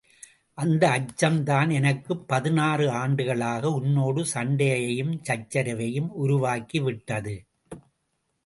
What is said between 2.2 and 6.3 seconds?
பதினாறு ஆண்டுகளாக உன்னோடு சண்டையையும், சச்சரவையும்